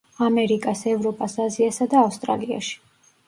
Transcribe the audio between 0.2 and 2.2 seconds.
ამერიკას, ევროპას, აზიასა და